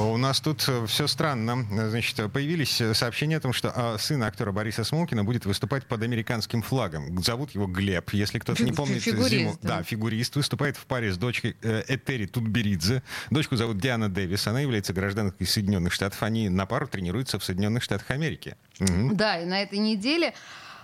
У 0.00 0.16
нас 0.16 0.40
тут 0.40 0.66
все 0.86 1.06
странно. 1.06 1.66
Значит, 1.90 2.32
появились 2.32 2.82
сообщения 2.94 3.36
о 3.36 3.40
том, 3.40 3.52
что 3.52 3.72
а, 3.74 3.98
сын 3.98 4.22
актера 4.22 4.50
Бориса 4.50 4.82
Смолкина 4.82 5.24
будет 5.24 5.44
выступать 5.44 5.86
под 5.86 6.02
американским 6.02 6.62
флагом. 6.62 7.22
Зовут 7.22 7.50
его 7.50 7.66
Глеб. 7.66 8.10
Если 8.12 8.38
кто-то 8.38 8.62
не 8.64 8.72
помнит, 8.72 9.02
фигурист, 9.02 9.30
зиму, 9.30 9.58
да. 9.62 9.78
да, 9.78 9.82
фигурист, 9.82 10.36
выступает 10.36 10.76
в 10.76 10.86
паре 10.86 11.12
с 11.12 11.18
дочкой 11.18 11.56
э, 11.62 11.82
Этери 11.88 12.26
Тутберидзе. 12.26 13.02
Дочку 13.30 13.56
зовут 13.56 13.78
Диана 13.78 14.08
Дэвис. 14.08 14.46
Она 14.46 14.60
является 14.60 14.92
гражданкой 14.92 15.46
Соединенных 15.46 15.92
Штатов. 15.92 16.22
Они 16.22 16.48
на 16.48 16.66
пару 16.66 16.86
тренируются 16.88 17.38
в 17.38 17.44
Соединенных 17.44 17.82
Штатах 17.82 18.10
Америки. 18.10 18.56
Мгм. 18.78 19.16
Да, 19.16 19.38
и 19.38 19.44
на 19.44 19.62
этой 19.62 19.78
неделе 19.78 20.34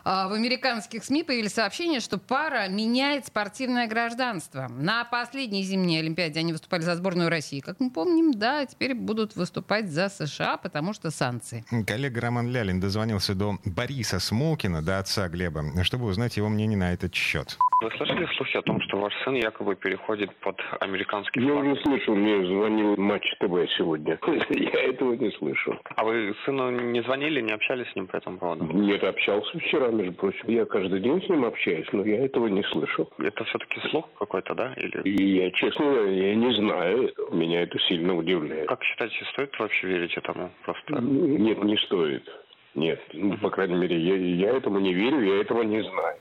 в 0.06 0.34
американских 0.34 1.02
СМИ 1.02 1.24
появились 1.24 1.54
сообщения, 1.54 1.98
что 1.98 2.18
пара 2.18 2.68
меняет 2.68 3.26
спортивное 3.26 3.88
гражданство. 3.88 4.68
На 4.68 5.04
последней 5.04 5.64
зимней 5.64 5.98
Олимпиаде 5.98 6.38
они 6.38 6.52
выступали 6.52 6.82
за 6.82 6.94
сборную 6.94 7.28
России, 7.28 7.58
как 7.58 7.80
мы 7.80 7.90
помним, 7.90 8.32
да, 8.32 8.60
а 8.60 8.66
теперь 8.66 8.94
будут 8.94 9.34
выступать 9.34 9.90
за 9.90 10.08
США, 10.08 10.58
потому 10.58 10.92
что 10.92 11.10
санкции. 11.10 11.64
Коллега 11.84 12.20
Роман 12.20 12.48
Лялин 12.48 12.78
дозвонился 12.78 13.34
до 13.34 13.58
Бориса 13.64 14.20
Смолкина, 14.20 14.80
до 14.80 15.00
отца 15.00 15.28
Глеба, 15.28 15.64
чтобы 15.82 16.06
узнать 16.06 16.36
его 16.36 16.48
мнение 16.48 16.78
на 16.78 16.92
этот 16.92 17.12
счет. 17.12 17.58
Вы 17.82 17.90
слышали 17.90 18.26
слухи 18.36 18.56
о 18.56 18.62
том, 18.62 18.80
что 18.80 18.96
ваш 18.96 19.12
сын 19.22 19.34
якобы 19.34 19.76
переходит 19.76 20.34
под 20.36 20.58
американский 20.80 21.40
Я 21.42 21.52
флаг? 21.52 21.64
уже 21.66 21.82
слышал, 21.82 22.14
мне 22.14 22.46
звонил 22.46 22.96
Матч 22.96 23.30
ТВ 23.38 23.52
сегодня. 23.76 24.18
Я 24.50 24.82
этого 24.82 25.12
не 25.12 25.30
слышал. 25.32 25.74
А 25.94 26.04
вы 26.04 26.34
сыну 26.46 26.70
не 26.70 27.02
звонили, 27.02 27.42
не 27.42 27.52
общались 27.52 27.86
с 27.92 27.94
ним 27.94 28.06
по 28.06 28.16
этому 28.16 28.38
поводу? 28.38 28.64
Нет, 28.64 29.04
общался 29.04 29.58
вчера, 29.58 29.88
между 29.88 30.14
прочим. 30.14 30.44
Я 30.48 30.64
каждый 30.64 31.00
день 31.00 31.22
с 31.22 31.28
ним 31.28 31.44
общаюсь, 31.44 31.86
но 31.92 32.02
я 32.04 32.24
этого 32.24 32.46
не 32.46 32.62
слышал. 32.62 33.10
Это 33.18 33.44
все-таки 33.44 33.78
слух 33.90 34.08
какой-то, 34.18 34.54
да? 34.54 34.72
Или 34.78 35.02
И 35.02 35.36
я, 35.36 35.50
честно, 35.50 35.84
я 35.84 36.34
не 36.34 36.54
знаю. 36.54 37.12
Меня 37.32 37.62
это 37.62 37.78
сильно 37.80 38.16
удивляет. 38.16 38.68
как 38.68 38.82
считаете, 38.84 39.22
стоит 39.32 39.58
вообще 39.58 39.86
верить 39.86 40.16
этому? 40.16 40.50
Просто 40.64 40.94
Нет, 41.02 41.62
не 41.62 41.76
стоит. 41.76 42.26
Нет, 42.74 43.00
ну, 43.12 43.36
по 43.38 43.48
крайней 43.50 43.76
мере, 43.76 43.98
я, 43.98 44.14
я 44.16 44.56
этому 44.56 44.78
не 44.80 44.92
верю, 44.92 45.20
я 45.20 45.40
этого 45.40 45.62
не 45.62 45.82
знаю. 45.82 46.16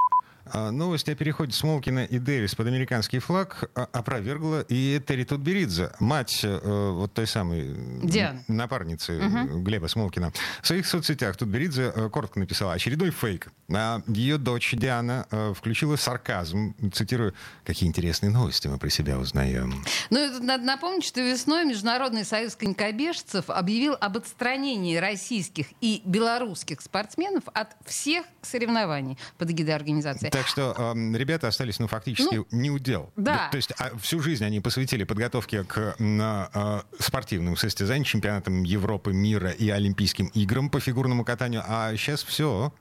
А, 0.47 0.69
Новость 0.71 1.09
о 1.09 1.15
переходе 1.15 1.51
Смолкина 1.53 2.05
и 2.05 2.19
Дэвис 2.19 2.53
под 2.55 2.67
американский 2.67 3.19
флаг 3.19 3.69
а, 3.73 3.87
опровергла 3.91 4.61
и 4.67 5.01
Терри 5.05 5.23
Тутберидзе, 5.23 5.91
мать 5.99 6.41
э, 6.43 6.91
вот 6.91 7.13
той 7.13 7.25
самой 7.25 7.71
м, 7.71 8.07
Дианы. 8.07 8.43
напарницы 8.47 9.13
э, 9.13 9.45
Глеба 9.59 9.87
Смолкина. 9.87 10.31
В 10.61 10.67
своих 10.67 10.85
соцсетях 10.85 11.35
Тутберидзе 11.37 11.91
э, 11.95 12.09
коротко 12.09 12.39
написала 12.39 12.73
очередной 12.73 13.09
фейк. 13.09 13.47
А 13.73 14.01
ее 14.07 14.37
дочь 14.37 14.73
Диана 14.75 15.25
включила 15.55 15.95
сарказм, 15.95 16.75
цитирую, 16.93 17.33
«Какие 17.63 17.89
интересные 17.89 18.29
новости 18.29 18.67
мы 18.67 18.77
про 18.77 18.89
себя 18.89 19.17
узнаем». 19.17 19.83
Ну 20.11 20.39
надо 20.43 20.63
напомнить, 20.63 21.03
что 21.05 21.21
весной 21.21 21.65
Международный 21.65 22.23
союз 22.25 22.55
конькобежцев 22.55 23.49
объявил 23.49 23.95
об 23.99 24.17
отстранении 24.17 24.97
российских 24.97 25.67
и 25.81 26.03
белорусских 26.05 26.81
спортсменов 26.81 27.43
от 27.53 27.69
всех 27.85 28.25
соревнований 28.43 29.17
под 29.39 29.49
эгидой 29.49 29.73
организации. 29.75 30.29
Так 30.35 30.47
что 30.47 30.75
эм, 30.77 31.15
ребята 31.15 31.47
остались, 31.47 31.79
ну, 31.79 31.87
фактически 31.87 32.35
Ну, 32.35 32.45
не 32.51 32.69
удел. 32.69 33.11
да. 33.15 33.47
То 33.51 33.57
есть 33.57 33.71
а, 33.79 33.97
всю 33.97 34.19
жизнь 34.19 34.43
они 34.43 34.59
посвятили 34.59 35.05
подготовке 35.05 35.63
к 35.63 35.95
м, 35.97 36.19
а, 36.21 36.83
спортивным 36.99 37.55
состязаниям, 37.55 38.03
чемпионатам 38.03 38.63
Европы, 38.63 39.13
мира 39.13 39.49
и 39.51 39.69
Олимпийским 39.69 40.27
играм 40.33 40.69
по 40.69 40.79
фигурному 40.81 41.23
катанию. 41.23 41.63
А 41.65 41.95
сейчас 41.95 42.21
все, 42.23 42.73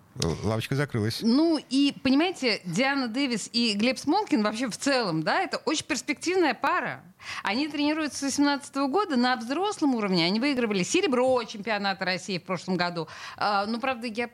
лавочка 0.42 0.74
закрылась. 0.74 1.20
Ну 1.22 1.58
и, 1.70 1.94
понимаете, 2.02 2.60
Диана 2.64 3.06
Дэвис 3.08 3.50
и 3.52 3.74
Глеб 3.74 3.98
Смолкин 3.98 4.42
вообще 4.42 4.68
в 4.68 4.76
целом, 4.76 5.22
да, 5.22 5.40
это 5.40 5.58
очень 5.58 5.86
перспективная 5.86 6.54
пара. 6.54 7.02
Они 7.42 7.68
тренируются 7.68 8.18
с 8.30 8.36
2018 8.36 8.74
года 8.90 9.16
на 9.16 9.36
взрослом 9.36 9.94
уровне. 9.94 10.26
Они 10.26 10.40
выигрывали 10.40 10.82
серебро 10.82 11.42
чемпионата 11.44 12.04
России 12.04 12.38
в 12.38 12.42
прошлом 12.42 12.76
году. 12.76 13.06
А, 13.36 13.64
ну, 13.66 13.78
правда, 13.80 14.08
я... 14.08 14.28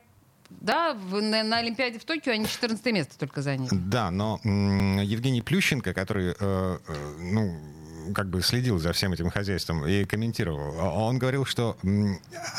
Да, 0.59 0.93
на, 0.93 1.43
на 1.43 1.57
Олимпиаде 1.57 1.99
в 1.99 2.05
Токио 2.05 2.33
они 2.33 2.45
14 2.45 2.85
место 2.87 3.17
только 3.17 3.41
заняли. 3.41 3.69
Да, 3.71 4.11
но 4.11 4.39
Евгений 4.43 5.41
Плющенко, 5.41 5.93
который, 5.93 6.31
э, 6.31 6.33
э, 6.39 6.77
ну, 7.19 7.55
как 8.13 8.29
бы 8.29 8.41
следил 8.41 8.79
за 8.79 8.93
всем 8.93 9.13
этим 9.13 9.29
хозяйством 9.29 9.85
и 9.85 10.05
комментировал, 10.05 10.75
он 10.97 11.19
говорил, 11.19 11.45
что 11.45 11.77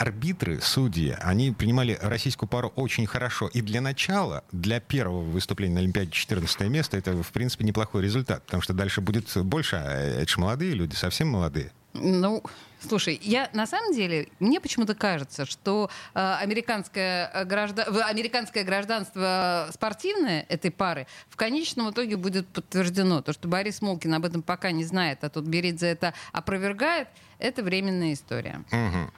арбитры, 0.02 0.60
судьи, 0.60 1.16
они 1.20 1.52
принимали 1.52 1.96
российскую 2.02 2.48
пару 2.48 2.68
очень 2.74 3.06
хорошо. 3.06 3.46
И 3.48 3.60
для 3.60 3.80
начала, 3.80 4.42
для 4.50 4.80
первого 4.80 5.22
выступления 5.22 5.74
на 5.74 5.80
Олимпиаде 5.80 6.10
14 6.10 6.60
место, 6.62 6.96
это, 6.96 7.22
в 7.22 7.30
принципе, 7.32 7.64
неплохой 7.64 8.02
результат, 8.02 8.42
потому 8.44 8.62
что 8.62 8.72
дальше 8.72 9.00
будет 9.00 9.34
больше, 9.36 9.76
а 9.76 9.92
это 10.22 10.28
же 10.30 10.40
молодые 10.40 10.74
люди, 10.74 10.94
совсем 10.96 11.28
молодые. 11.28 11.70
Ну, 11.94 12.42
слушай, 12.80 13.20
я 13.22 13.50
на 13.52 13.66
самом 13.66 13.94
деле, 13.94 14.28
мне 14.40 14.60
почему-то 14.60 14.94
кажется, 14.94 15.44
что 15.44 15.90
э, 16.14 16.34
американское, 16.40 17.30
э, 17.32 17.44
гражда- 17.44 17.90
в- 17.90 18.02
американское 18.02 18.64
гражданство 18.64 19.68
спортивное 19.74 20.46
этой 20.48 20.70
пары 20.70 21.06
в 21.28 21.36
конечном 21.36 21.90
итоге 21.90 22.16
будет 22.16 22.48
подтверждено. 22.48 23.20
То, 23.20 23.34
что 23.34 23.46
Борис 23.46 23.82
Молкин 23.82 24.14
об 24.14 24.24
этом 24.24 24.40
пока 24.42 24.70
не 24.72 24.84
знает, 24.84 25.22
а 25.22 25.28
тут 25.28 25.44
Беридзе 25.44 25.88
это 25.88 26.14
опровергает, 26.32 27.08
это 27.38 27.62
временная 27.62 28.14
история. 28.14 28.64
Мгм. 28.70 29.12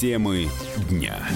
Темы 0.00 0.48
дня. 0.88 1.28